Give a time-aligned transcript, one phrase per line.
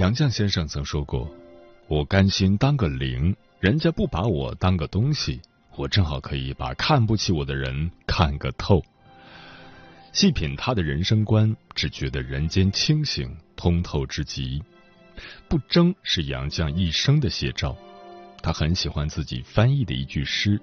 [0.00, 1.30] 杨绛先生曾说过
[1.86, 5.38] ：“我甘心当个零，人家不把我当个东西，
[5.76, 8.82] 我正好可以把看不起我的人看个透。”
[10.14, 14.62] 细品他的人生观，只觉得人间清醒通透之极。
[15.50, 17.76] 不争是杨绛一生的写照。
[18.42, 20.58] 他很喜欢自己翻译的一句诗：“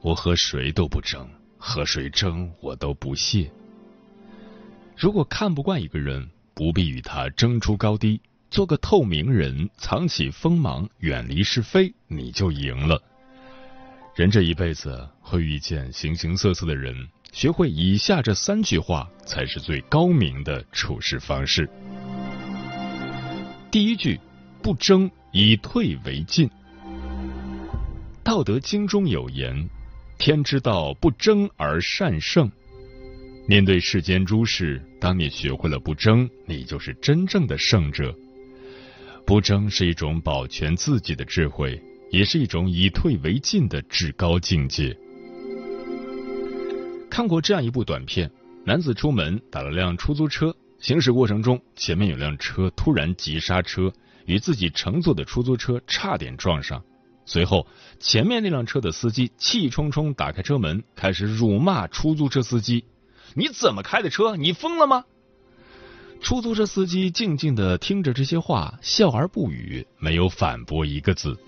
[0.00, 3.50] 我和谁都不争，和谁争我都不屑。”
[4.96, 8.20] 如果看不惯一个人，不必与他争出高低，
[8.50, 13.00] 做个透明人，藏起锋芒，远离是非，你就赢了。
[14.16, 16.96] 人这一辈子会遇见形形色色的人，
[17.30, 21.70] 学会以下这三句话，才是最高明的处事方式。
[23.70, 24.18] 第一句，
[24.60, 26.50] 不争，以退为进。
[28.24, 29.70] 道德经中有言
[30.18, 32.50] ：“天之道，不争而善胜。”
[33.48, 38.14] 面对世间诸事，当你学会了不争，你就是真正的胜者。
[39.24, 44.94] 不争是一种保全自己的智慧，也是一种以退为进的至高境界。
[47.08, 48.30] 看过这样一部短片：
[48.66, 53.90] 男子出门打了辆出租车，行驶过程中，前面有辆车突然急刹车，
[54.26, 56.84] 与自己乘坐的出租车差点撞上。
[57.24, 57.66] 随后，
[57.98, 62.84] 前面那辆车的司机气冲冲打开车门，开始辱骂出租车司机
[63.34, 64.36] ：“你怎么开的车？
[64.36, 65.04] 你疯了吗？”
[66.20, 71.38] 出租车司机静静的听着这些话，笑而不语，没有反驳一个字。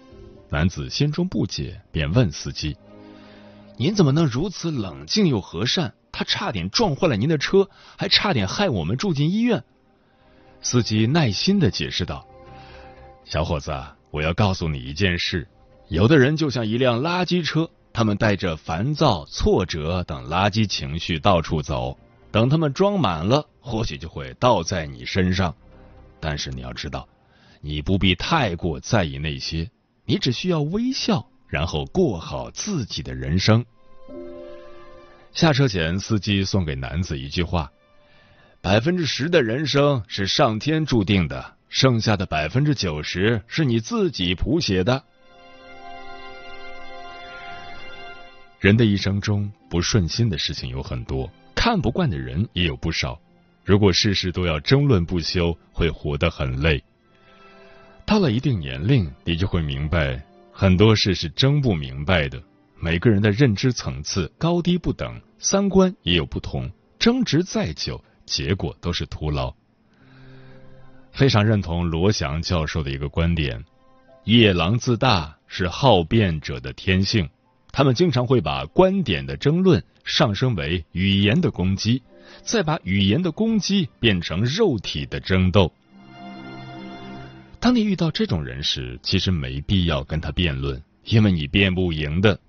[0.48, 2.76] 男子心中不解，便问司机
[3.76, 5.94] ：“您怎么能如此冷静又和善？
[6.12, 9.64] 他差点撞坏了您的车，还差点害我们住进医院。”
[10.62, 12.26] 司机耐心的解释道
[13.24, 13.72] ：“小伙子，
[14.10, 15.48] 我要告诉你一件事。”
[15.88, 21.98] 有的人就像一辆垃圾车，他们带着烦躁、挫折等垃圾情绪到处走，
[22.30, 25.54] 等他们装满了，或许就会倒在你身上。
[26.20, 27.08] 但是你要知道，
[27.60, 29.70] 你不必太过在意那些，
[30.04, 33.64] 你只需要微笑，然后过好自己的人生。
[35.32, 37.70] 下车前，司机送给男子一句话
[38.60, 45.04] ：“百分之十的人生是上天注定的，剩下的百分之九十是你自己谱写的。”
[48.60, 53.18] 人的一生中，不顺心的事情有很多，看不惯的人也有不少。
[53.64, 56.84] 如果事事都要争论不休，会活得很累。
[58.04, 60.22] 到了一定年龄，你就会明白，
[60.52, 62.42] 很多事是争不明白的。
[62.78, 69.54] 每个人的认知层次高低不等，三观也有不同，争执再久，结果都是徒劳。
[71.12, 73.64] 非常认同罗翔教授的一个观点：
[74.24, 77.26] 夜郎自大是好辩者的天性。
[77.72, 82.02] 他们经常会把观点的争论上升为语言的攻击，
[82.42, 85.72] 再把语言的攻击变成肉体的争斗。
[87.60, 92.40] 当你遇到这种人时，其实没必要跟他辩论，因为你辩不赢的。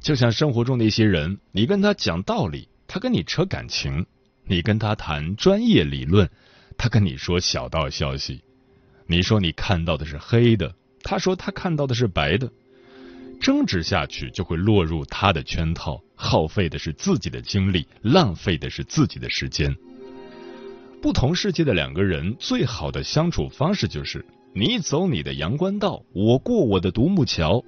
[0.00, 4.04] 就像生活中那些人，你跟他讲道理，他跟你扯感情；
[4.44, 6.30] 你跟他谈专业理论，
[6.76, 8.42] 他跟你说小道消息。
[9.06, 12.50] 你说你看到的是黑的，他说他看到的是白的。
[13.40, 19.74] 争执下去就会落入他的圈套，耗费的是自己的精力，浪费的是自己的时间。
[21.00, 27.62] 不同世界的两个人，最好的相处方式就是你走你的阳关道，我过我的独木桥。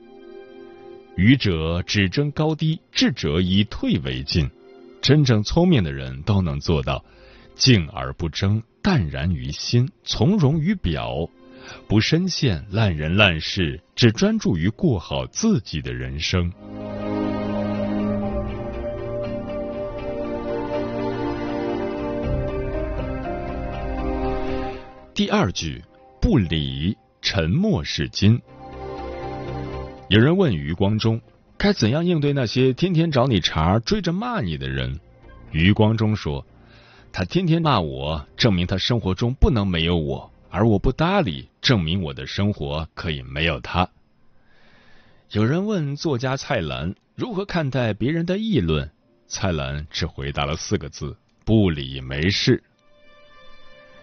[1.16, 4.50] 愚者只争高低，智者以退为进。
[5.00, 7.04] 真正聪明的人都能做到
[7.54, 11.28] 静而不争，淡然于心，从容于表。
[11.86, 16.52] 不深陷烂人烂事，只专注于过好自己的人生。
[25.12, 25.82] 第二句，
[26.20, 28.40] 不理，沉默是金。
[30.08, 31.20] 有人问余光中
[31.58, 34.98] 该怎样应对那些天天找你茬，追着骂你的人。
[35.52, 36.46] 余光中说，
[37.12, 40.32] 他天天骂我，证明他生活中不能没有我。
[40.50, 43.88] 而我不搭理，证明我的生活可以没有他。”
[45.30, 48.90] 有人问作家蔡澜如何看待别人的议论，
[49.28, 51.16] 蔡澜只回答了四个字
[51.46, 52.62] ：“不理没事。”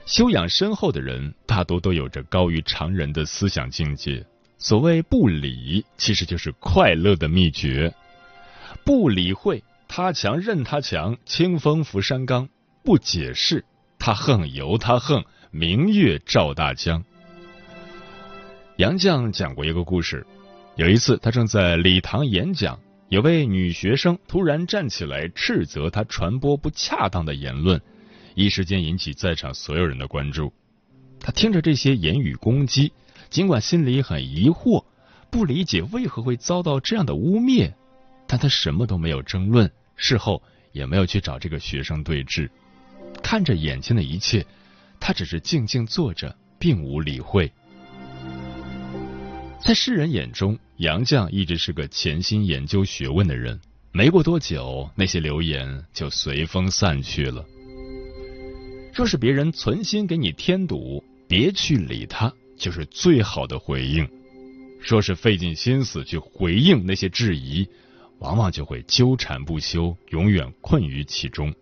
[0.08, 4.26] 修养深厚的人，大多都有着高于常人的思想境界。
[4.58, 7.94] 所谓不理，其实就是快乐的秘诀。
[8.86, 12.48] 不理会他强任他强，清风拂山岗；
[12.84, 13.66] 不解释
[14.00, 17.04] 他横由他横，明月照大江。
[18.76, 20.26] 杨绛讲过一个故事：
[20.76, 22.80] 有一次，他正在礼堂演讲，
[23.10, 27.82] 有位女学生突然站起来斥责他传播不恰当的言论。
[28.36, 30.54] 一时间引起在场所有人的关注。
[31.20, 32.92] 他听着这些言语攻击，
[33.30, 34.86] 尽管心里很疑惑，
[35.32, 37.74] 不理解为何会遭到这样的污蔑，
[38.28, 42.50] 但他什么都没有争论，事后也没有去找这个学生对峙。
[43.24, 44.46] 看着眼前的一切，
[45.08, 47.50] 他只是静静坐着，并无理会。
[49.64, 53.58] 在世人眼中，杨绛一直是个潜心研究学问的人。
[53.94, 57.46] 没过多久，那些流言就随风散去了。
[58.94, 64.06] 若是别人存心给你添堵，别去理他，就是最好的回应。
[64.82, 67.66] 若是费尽心思去回应那些质疑，
[68.20, 71.56] 往往就会纠缠不休，永远困于其中。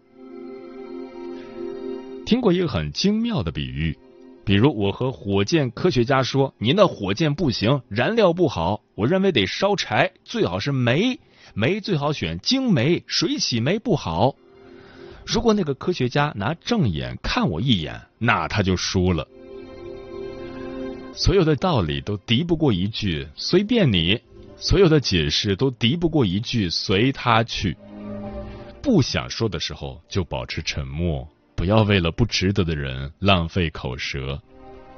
[2.25, 3.95] 听过一个很精妙的比喻，
[4.44, 11.19] 比如我和火箭科学家说：“您的火箭不行，燃料不好，我认为得烧柴，最好是煤，
[11.54, 14.36] 煤最好选精煤，水洗煤不好。”
[15.24, 19.27] 如果那个科学家拿正眼看我一眼，那他就输了。
[21.13, 24.19] 所有的道理都敌不过一句“随便你”，
[24.57, 27.77] 所有的解释都敌不过一句“随他去”。
[28.81, 34.42] 不想说的时候就保持沉默，不要为了不值得的人浪费口舌。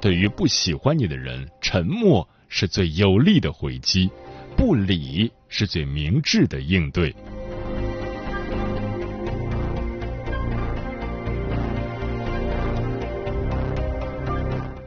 [0.00, 4.10] 对于不喜欢你的人，沉默是最有力的回击，
[4.56, 7.14] 不理是最明智的应对。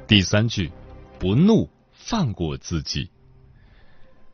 [0.07, 0.69] 第三句，
[1.17, 3.09] 不怒，放过自己。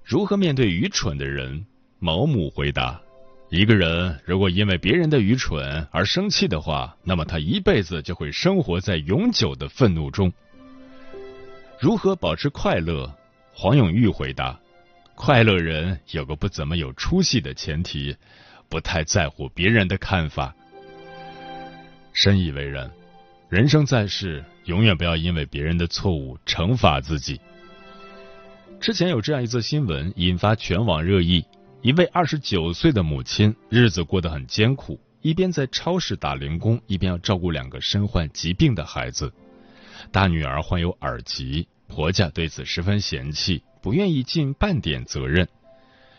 [0.03, 1.65] 如何面对愚蠢的人？
[1.99, 3.01] 毛姆回答：
[3.49, 10.31] 一个人如果因为别人的愚蠢而生气的话，那么他一辈子就会生活在永久的愤怒中。
[11.79, 13.15] 如何保持快乐？
[13.53, 14.59] 黄永玉回答：
[15.15, 18.15] 快乐人有个不怎么有出息的前提，
[18.67, 20.53] 不太在乎别人的看法。
[22.11, 22.91] 深以为然。
[23.49, 27.39] 人生在世，永远不要因为别人的错误惩罚自己。
[28.81, 31.45] 之前有这样一则新闻引发全网热议：
[31.87, 39.31] 一位二十九岁的母亲，日子过得很艰苦，一边在超市打零工，一边要照顾两个身患疾病的孩子。
[40.11, 45.47] 大女儿患有耳疾，婆家对此十分嫌弃，不愿意尽半点责任。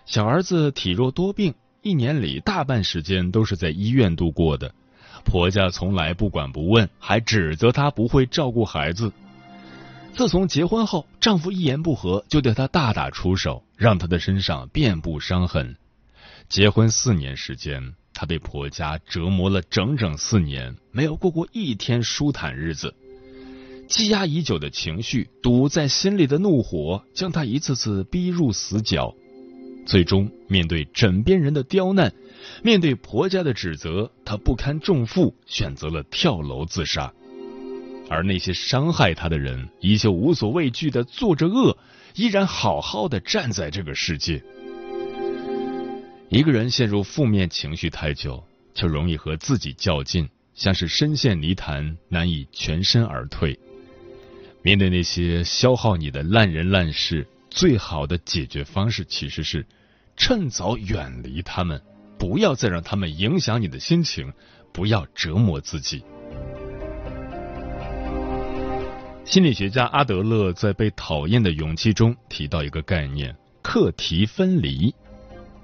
[0.06, 4.74] 小儿子体弱多病，一年里大半时间都是在医院度过的。
[5.26, 9.12] 婆家从来不管不问，还指责她不会照顾孩子。
[10.18, 15.76] 自从结婚后，丈夫一言不合就对她大打出手，让她的身上遍布伤痕。
[16.48, 22.92] 结婚四年时间，她被婆家折磨了整整四年，没有过过一天舒坦日子。
[23.86, 29.14] 积压已久的情绪，堵在心里的怒火，将她一次次逼入死角。
[29.86, 32.12] 最终，面对枕边人的刁难。
[32.64, 37.14] 面对婆家的指责，她不堪重负，选择了跳楼自杀。
[38.08, 41.76] 而那些伤害他的人，依旧无所畏惧的做着恶，
[42.14, 44.42] 依然好好的站在这个世界。
[46.30, 53.58] 一个人陷入负面情绪太久，就容易和自己较劲，像是深陷泥潭，难以全身而退。
[54.62, 59.64] 面对那些消耗你的烂人烂事，最好的解决方式其实是
[60.16, 61.80] 趁早远离他们。
[62.18, 64.32] 不要再让他们影响你的心情，
[64.72, 66.02] 不要折磨自己。
[69.28, 74.94] 心理学家阿德勒在《被讨厌的勇气》中提到一个概念——课题分离。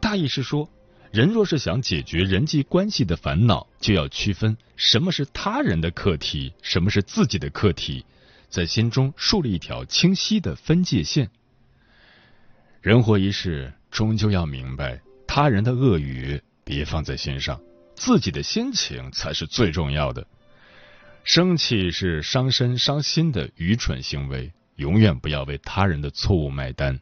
[0.02, 0.68] 大意是说，
[1.10, 8.04] 人若是想解决人际关系的烦恼，就要区分什么是他人的课题，什么是自己的课题，
[8.50, 11.30] 在心中树立一条清晰的分界线。
[12.82, 15.00] 人活一世，终究要明白。
[15.26, 17.58] 他人的恶语别放在心上，
[17.96, 20.26] 自己的心情才是最重要的。
[21.24, 27.00] 生气是伤身伤心的愚蠢行为，永远不要为他人的错误买单。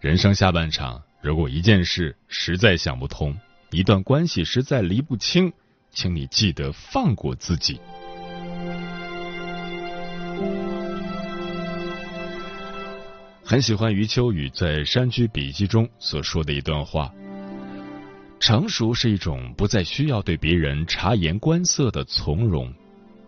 [0.00, 3.34] 人生下半场，如果一件事实在想不通，
[3.70, 5.50] 一段关系实在离不清，
[5.90, 7.80] 请你记得放过自己。
[13.42, 17.10] 很喜欢余秋雨在《山居笔记》中所说的一段话：
[18.38, 22.70] 成熟是一种不再需要对别人察言观色的从容。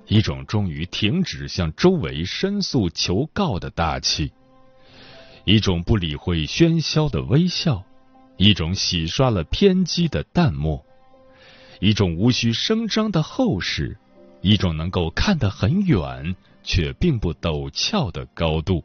[0.08, 4.32] 一种终于停止向周围申诉求告的大气，
[5.44, 7.84] 一种不理会喧嚣的微笑，
[8.38, 10.82] 一种洗刷了偏激的淡漠，
[11.80, 13.98] 一种无需声张的厚实，
[14.40, 18.82] 一种能够看得很远却并不陡峭的高度。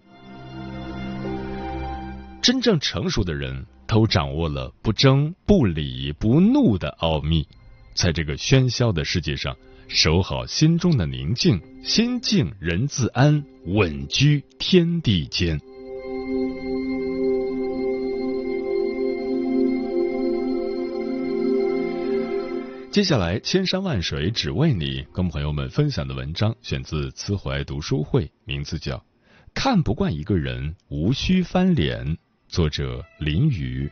[2.41, 7.47] 真正成熟的人都掌握了不争、不理、不怒的奥秘，
[7.93, 9.55] 在这个喧嚣的世界上。
[9.87, 15.59] 守好心中的宁静，心静人自安，稳居天地间。
[22.91, 28.97] 接下来，千山万水只为你，跟朋友们分享的文章选自慈怀读书会，名字叫
[29.53, 32.05] 《看不惯一个人，无需翻脸》，
[32.47, 33.89] 作者林雨。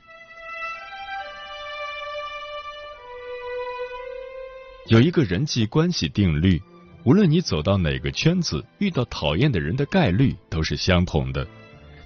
[4.92, 6.62] 有一个人际关系定律，
[7.06, 11.48] 无论你走到哪个圈子，遇到讨厌的人的概率都是相同的。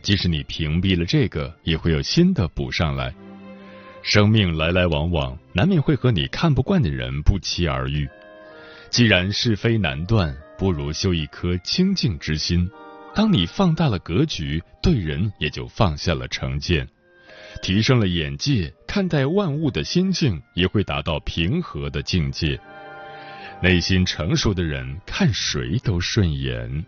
[0.03, 3.11] 即使你屏蔽了这个，也会有新的补上来。
[4.03, 8.07] 生命来来往往，难免会和你看不惯的人不期而遇。
[8.91, 12.69] 既然是非难断，不如修一颗清净之心。
[13.15, 16.87] 当你放大了格局，对人也就放下了成见，
[17.63, 22.59] 提升了眼界，看待万物的心境也会达到平和的境界。
[23.61, 26.85] 内心成熟的人看谁都顺眼。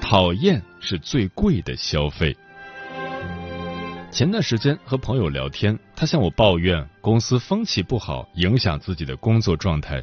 [0.00, 2.34] 讨厌是最贵的消费。
[4.10, 10.02] 前段时间和朋友聊天，他向我抱怨公司风气不好，影响自己的工作状态。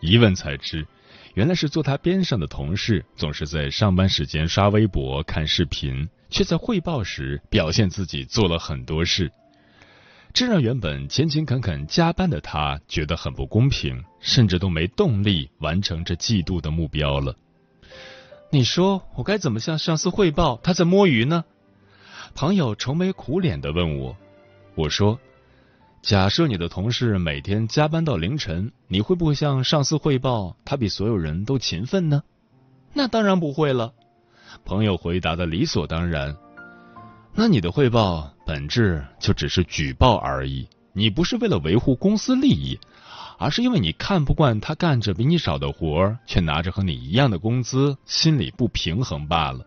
[0.00, 0.86] 一问才知，
[1.34, 9.32] 原来是坐他边上的同事总是在上班时间刷微博、看视频，却在汇报时表现自己做了很多事。
[10.32, 17.34] 这让原本勤勤恳恳加班的他觉得很不公平，甚至都没动力完成这季度的目标了。
[18.50, 21.44] 你说我该怎么向上司汇报他在摸鱼呢？
[22.34, 24.16] 朋友愁眉苦脸的问我。
[24.74, 25.18] 我说：
[26.02, 32.22] 假设你的同事每天加班到凌晨，你会不会向上司汇报他比所有人都勤奋呢？
[32.92, 33.92] 那当然不会了。
[34.64, 36.36] 朋友回答的理所当然。
[37.40, 42.76] 那你的汇报本质就只是举报而已，你不是为了维护公司利益，
[43.38, 49.64] 而是因为你看不惯他干着比你少的活儿，却拿着和你一样的工资，心里不平衡罢了。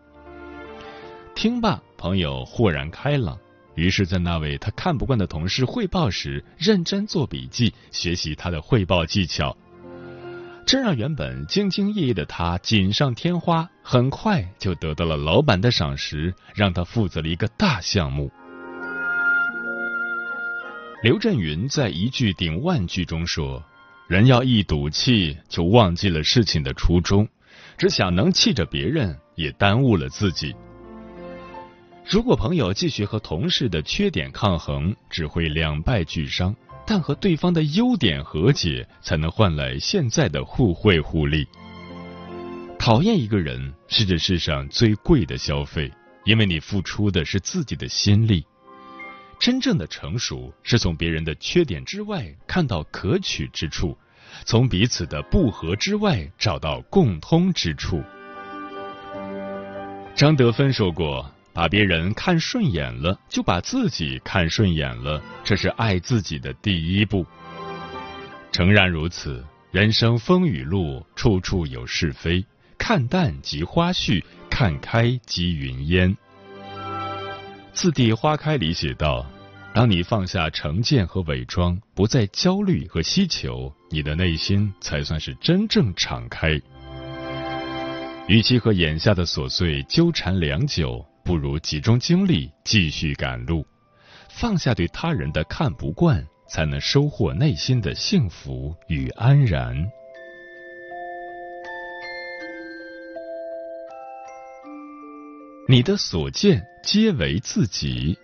[1.34, 3.38] 听罢，朋友豁然开朗，
[3.74, 9.56] 于是，在那位他看不惯的同事汇报时，认真做笔记，学习他的汇报技巧。
[10.66, 18.30] 这让原本兢兢业业的他锦上添花，很快就得到了老板的赏识，让他负责了一个大项目。
[21.02, 23.62] 刘震云在一句顶万句中说
[24.08, 27.28] ：“人要一赌气，就忘记了事情的初衷，
[27.76, 30.54] 只想能气着别人，也耽误了自己。
[32.08, 41.46] 如果朋友继续和同事的缺点抗衡，只会两败俱伤。”但和对方的优点和解，才能换来现在的互惠互利。
[42.82, 45.88] 讨厌一个人是这世上最贵的消费，
[46.24, 48.44] 因为你付出的是自己的心力。
[49.38, 53.96] 真正的成熟是从别人的缺点之外看到可取之处，
[54.44, 58.02] 从彼此的不和之外找到共通之处。
[60.16, 61.32] 张德芬说过。
[61.54, 67.26] 把别人看顺眼了，就把自己看顺眼了，这是爱自己的第一步。
[68.50, 72.42] 诚然如此，人生风雨路，处处有是非，
[72.84, 74.20] 看淡即花絮，
[74.50, 76.16] 看开即云烟。
[77.72, 79.24] 次第花开里写道：
[79.72, 86.60] 当你放下成见和伪装，不再焦虑和希求，你的内心才算是真正敞开。
[88.26, 91.06] 与其和眼下的琐碎纠缠良久。
[91.24, 93.64] 不如集中精力继续赶路，
[94.28, 99.88] 放下对他人的看不惯，才能收获内心的幸福与安然。
[105.68, 108.18] 你的所见皆为自己。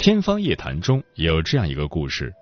[0.00, 2.34] 天方夜谭中有这样一个故事：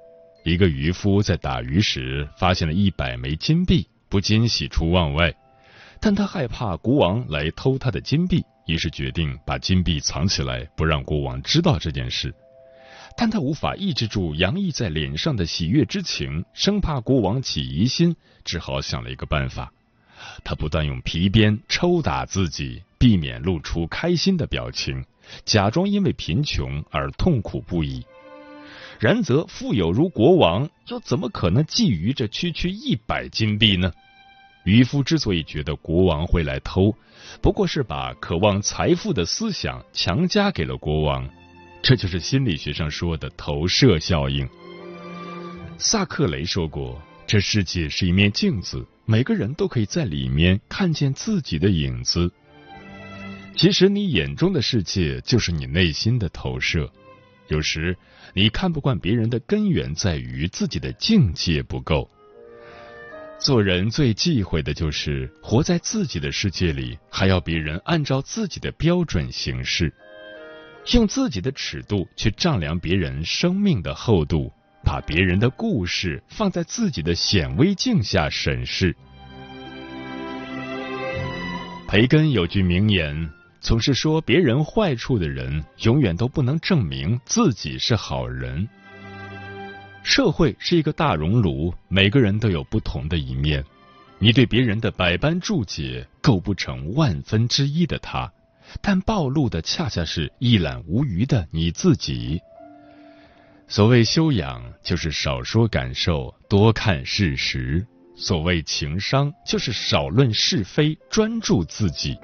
[0.42, 5.34] 一个渔夫在打鱼时发现了一百枚金币，不禁喜出望外。
[6.00, 12.34] 但他害怕国王来偷他的金币，于是决定把金币藏起来，不让国王知道这件事。
[13.18, 18.16] 但他无法抑制住洋溢在脸上的喜悦之情，生怕国王起疑心，
[18.46, 19.70] 只好想了一个办法。
[20.42, 25.04] 他不断用皮鞭抽打自己，避免露出开心的表情，
[25.44, 28.06] 假装因为贫穷而痛苦不已。
[29.00, 33.92] 然则富有如国王，又怎么可能觊觎这区区一百金币呢？
[34.64, 36.94] 渔夫之所以觉得国王会来偷，
[37.40, 41.28] 不过是把渴望财富的思想强加给了国王，
[41.82, 44.48] 这就是心理学上说的投射效应。
[45.76, 52.32] 萨克雷说过：“这世界是一面镜子，每个人都可以在里面看见自己的影子。
[53.54, 56.90] 其实，你眼中的世界就是你内心的投射。
[57.48, 57.96] 有时，
[58.34, 62.10] 你看不惯别人的根源在于自己的境界不够。”
[63.38, 69.92] 做人最忌讳的就是活在自己的世界里，还要别人按照自己的标准行事，
[70.92, 74.52] 用自己的尺度去丈量别人生命的厚度，
[74.84, 78.96] 把别人的故事放在自己的显微镜下审视。
[81.88, 83.28] 培根有句名言：
[83.62, 88.68] 总是说别人坏处的人，永远都不能证明自己是好人。
[90.02, 93.64] 社会是一个大熔炉，每个人都有不同的一面。
[94.18, 98.32] 你对别人的百般注解，构不成万分之一的他，
[98.80, 102.40] 但暴露的恰恰是一览无余的你自己。
[103.68, 112.18] 所谓修养，就是少说感受，多看事实；所谓情商，就是少论是非，专注自己。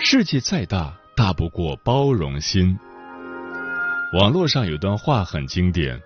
[0.00, 2.78] 世界再大，大不过包容心。
[4.14, 6.00] 网络上有段话很经典：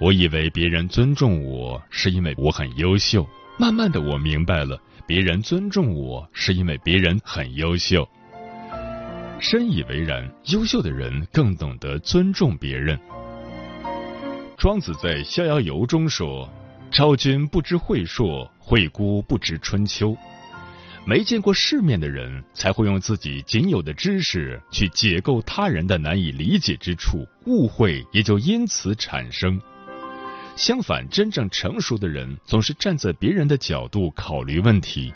[0.00, 8.06] 我以为别人尊重我是因为我很优秀，慢慢的我明白了，别人尊重我是因为别人很优秀。
[9.38, 12.98] 深以为然，优秀的人更懂得尊重别人。
[14.58, 16.48] 庄子在《逍遥游》中说
[16.90, 20.16] ：“昭君不知晦朔，惠姑不知春秋。”
[21.06, 29.60] 没见过世面的人，才会用自己仅有的知识去解构他人的难以理解之处，误会也就因此产生。
[30.56, 35.12] 相反，真正成熟的人总是站在别人的角度考虑问题。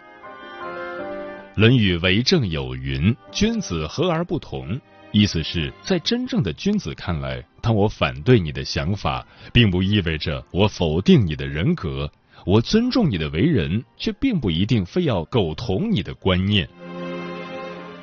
[1.60, 4.78] 《论语为政》有云：“君子和而不同。”
[5.10, 12.10] 意思是在真正的君子看来，当我反对你的想法，并不意味着我否定你的人格。
[12.48, 16.66] 我尊重你的为人，却并不一定非要苟同你的观念。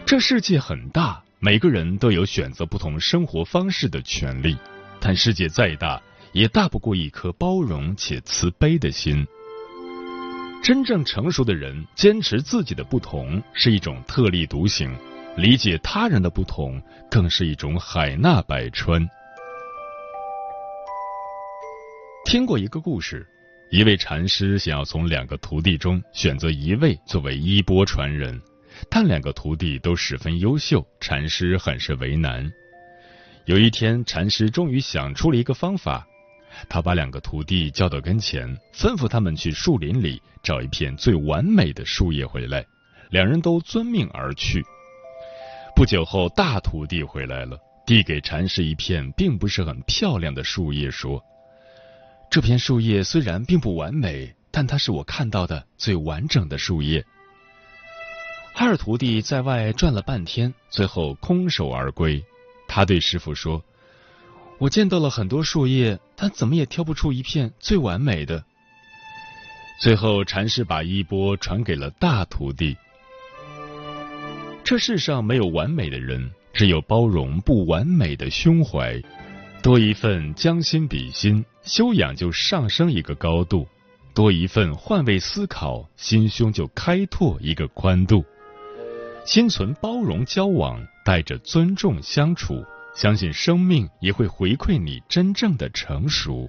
[0.06, 4.56] 这世界很大，每个人都有选择不同生活方式的权利。
[5.00, 6.00] 但世界再大，
[6.32, 9.26] 也大不过一颗包容且慈悲的心。
[10.62, 14.96] 真正成熟的人，坚持自己的不同是一种特立独行，
[15.38, 16.80] 理解他人的不同
[17.10, 19.10] 更是一种海纳百川。
[22.26, 23.28] 听过一个故事。
[23.72, 28.40] 一位禅师想要从两个徒弟中选择一位作为衣钵传人，
[28.90, 32.50] 但两个徒弟都十分优秀，禅师很是为难。
[33.46, 36.08] 有一天，禅师终于想出了一个方法，
[36.70, 42.66] 他把两个徒弟叫到跟前，吩咐他们去树林里找一片最完美的树叶回来。
[43.10, 44.64] 两人都遵命而去。
[45.76, 51.22] 不久后，大徒弟回来了，递给禅师一片并不是很漂亮的树叶，说。
[52.36, 57.06] 这片树叶虽然并不完美，但它是我看到的最完整的树叶。
[58.54, 62.22] 二徒弟在外转了半天，最后空手而归。
[62.68, 63.64] 他对师傅说
[64.60, 68.44] ：“我见到了很多树叶，但怎么也挑不出一片最完美的。”
[69.80, 72.76] 最后，禅师把衣钵传给了大徒弟。
[74.66, 79.02] 这世上没有完美的人，只有包容不完美的胸怀。
[79.64, 83.66] 多一份将心比心，修养就上升一个高度；
[84.14, 88.24] 多一份换位思考，心胸就开拓一个宽度。
[89.26, 96.48] 心存包容交往，带着尊重相处，相信生命也会回馈你真正的成熟。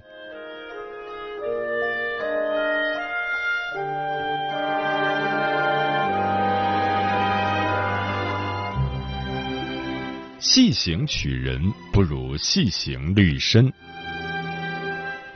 [10.39, 11.59] 细行取人
[11.91, 13.73] 不如细行虑身。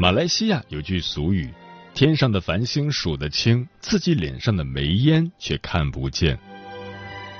[0.01, 1.47] 马来西亚有句俗语
[1.93, 6.35] ：“天上的繁星数得清，自己脸上的煤烟却看不见。”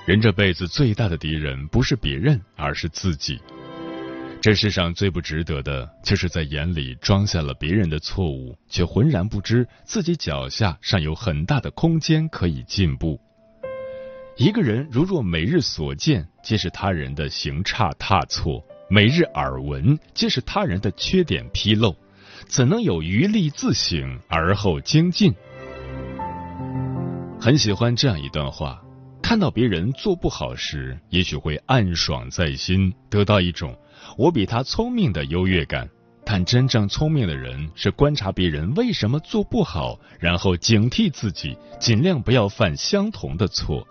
[0.06, 3.42] 人这辈子最大的敌人不是别人，而是自己。
[4.40, 13.20] 这世上最不值得的，就是在眼里装下了别人的错误，却浑然不知自己脚下尚有很大的空间可以进步。
[14.38, 21.96] 一个人如若每日所见皆是他人的行差踏错，每日耳闻皆是他人的缺点纰漏，
[22.48, 25.34] 怎能有余力自省而后精进？
[27.40, 28.82] 很喜欢这样一段话。
[29.22, 33.78] 看到别人做不好时，也许会暗爽在心，得到一种
[34.18, 35.90] 我比他聪明的优越感。
[36.24, 43.88] 但真正聪明的人是观察别人为什么做不好，然后警惕自己，尽量不要犯相同的错。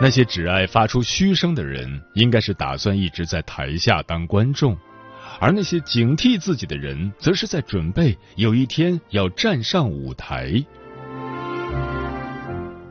[0.00, 4.76] 那些只爱发出嘘声的人，应该是打算一直在台下当观众；
[5.38, 10.64] 而那些警惕自己的人，则是在准备有一天要站上舞台。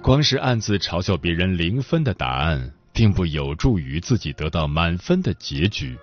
[0.02, 5.98] 光是暗自嘲笑别人零分的答案，并不有助于自己得到满分的结局。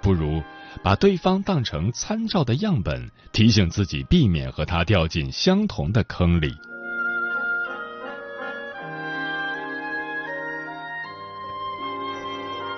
[0.00, 0.42] 不如
[0.82, 6.48] 把对方当成参照的样本，提醒自己避免和他掉进相同的坑里。《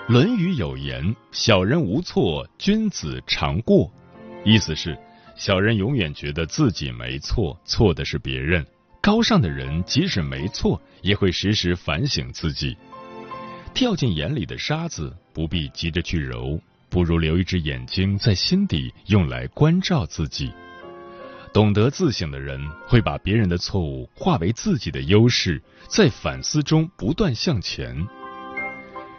[0.07, 3.91] 论语》有言：“小人无错，君子常过。”
[4.45, 4.95] 意思是，
[5.35, 8.67] 小人永远觉得自己没错，错的是别人。
[9.01, 12.77] 高尚的人即使没错，也会时时反省自己。
[13.73, 20.53] 掉进眼里的沙子，不必急着去揉，不如留一只眼睛在心底，用来关照自己。
[21.55, 28.07] 懂得自省的人，会把别人的错误化为自己的优势，在反思中不断向前。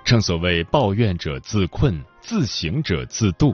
[0.05, 3.53] 正所谓“抱怨者自困，自省者自渡”。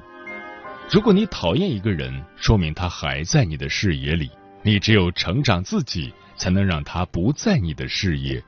[0.92, 4.30] 如果你讨厌一个人，说明他还在你的视野里。
[4.62, 6.14] 你只有成长自己。
[6.42, 8.44] 才能让他不在你的视野。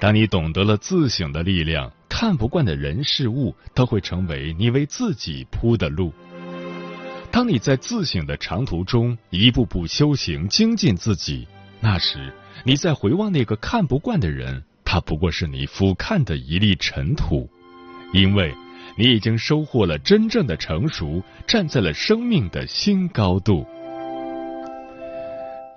[0.00, 6.12] 当你懂得了自省的力量，看不惯的人事物都会成为你为自己铺的路。
[7.30, 11.46] 当你在自省的长途中一步步修行精进自己，
[11.78, 12.32] 那时
[12.64, 17.48] 你再回望那个看不惯的人，它不过是你俯瞰的一粒尘土，
[18.12, 18.52] 因为
[18.98, 23.64] 你已经收获了真正的成熟，站在了生命的新高度。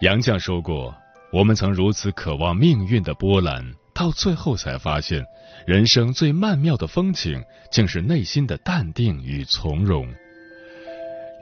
[0.02, 0.92] 杨绛说过。
[1.32, 5.24] 我们曾如此渴望命运的波澜，到最后才发现，
[5.68, 7.40] 人生最曼妙的风景，
[7.72, 10.12] 竟是内心的淡定与从容。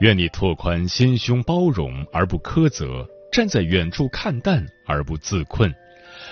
[0.00, 5.70] 愿你拓宽心胸，包容而不苛责；站在远处看淡而不自困；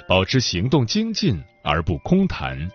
[0.08, 2.70] 保持行动精进而不空谈。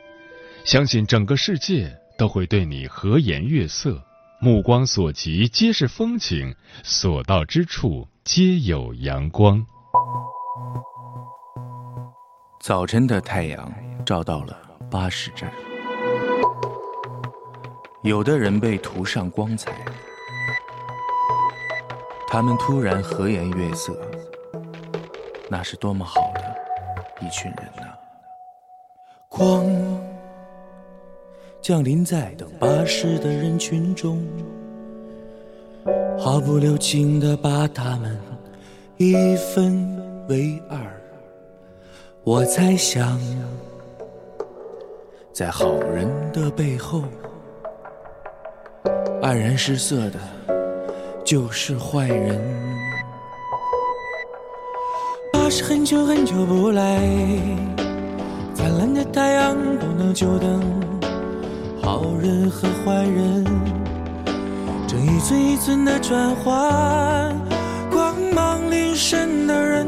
[0.63, 4.01] 相信整个世界都会对你和颜悦色。
[4.41, 9.65] 目光所及皆是风景，所到之处皆有阳光。
[12.59, 13.73] 早晨的太阳
[14.05, 14.59] 照到了
[14.91, 15.51] 巴士站，
[18.03, 19.71] 有的人被涂上光彩，
[22.27, 23.97] 他们突然和颜悦色，
[25.49, 26.44] 那是多么好的
[27.21, 27.93] 一群人呐！
[29.29, 29.65] 光
[31.61, 34.23] 降临在等巴士的人群中，
[36.17, 38.17] 毫不留情的把他们
[38.97, 39.95] 一分。
[40.27, 40.79] 为二，
[42.23, 43.21] 我猜想，
[45.31, 47.03] 在好人的背后，
[49.21, 50.19] 黯然失色的，
[51.23, 52.41] 就是坏人。
[55.57, 56.99] 是很久很久不来，
[58.53, 60.61] 灿烂的太阳不能久等，
[61.81, 63.41] 好人和坏人，
[64.85, 67.33] 正一寸一寸的转换，
[67.89, 69.87] 光芒临身的人。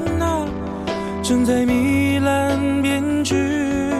[1.21, 3.91] 正在糜烂编织，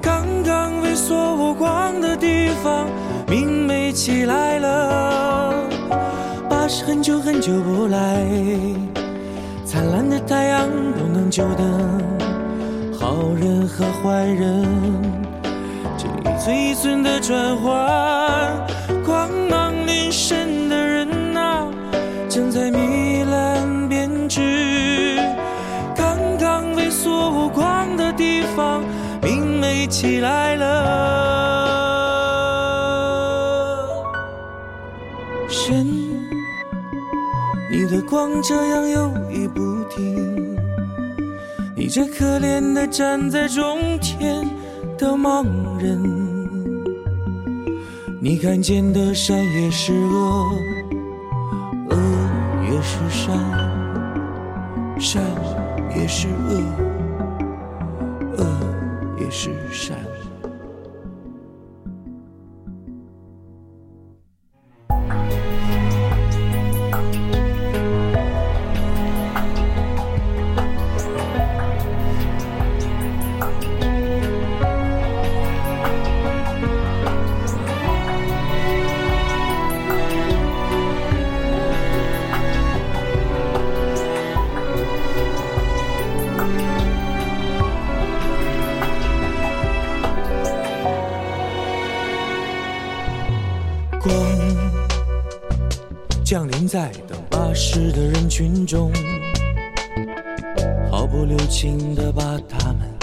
[0.00, 2.86] 刚刚微缩无光的地方，
[3.28, 5.52] 明媚起来了。
[6.48, 8.24] 巴士很久很久不来，
[10.28, 11.66] 太阳不能久等，
[13.00, 14.62] 好人和坏人，
[15.96, 18.54] 这一寸一寸的转换，
[19.06, 21.66] 光芒临身的人啊，
[22.28, 25.16] 正在糜烂编织。
[27.30, 28.82] 无光的地方，
[29.22, 30.66] 明媚起来了。
[35.48, 35.86] 神，
[37.70, 39.47] 你的光这样游移
[39.88, 40.56] 听
[41.76, 44.44] 你这可怜的站在中间
[44.96, 45.44] 的盲
[45.80, 46.00] 人
[48.20, 50.50] 你看见的山也是恶
[51.90, 51.96] 恶
[52.64, 53.38] 也是善
[54.98, 55.22] 善
[55.96, 56.60] 也是恶
[58.36, 58.44] 恶
[59.20, 60.07] 也是善。
[96.68, 98.92] 在等巴士的人群中，
[100.90, 102.94] 毫不留情地把他们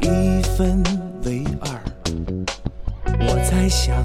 [0.00, 0.82] 一分
[1.24, 1.70] 为二。
[3.04, 4.04] 我在想，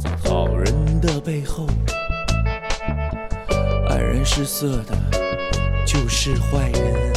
[0.00, 0.72] 在好人
[1.02, 1.66] 的背后，
[3.90, 4.96] 黯然失色的
[5.86, 7.12] 就是坏人。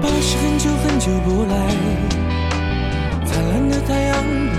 [0.00, 1.54] 巴士很久很久不来，
[3.26, 4.51] 灿烂的太阳。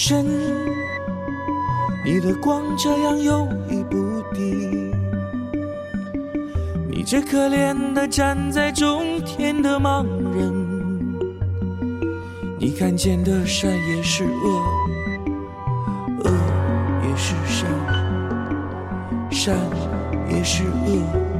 [0.00, 0.24] 身，
[2.04, 4.92] 你的光这样游移不定。
[6.88, 10.54] 你这可怜的站在中天的盲人，
[12.60, 14.62] 你看见的善也是恶，
[16.22, 16.30] 恶
[17.02, 17.68] 也是善，
[19.32, 19.56] 善
[20.30, 21.37] 也是恶。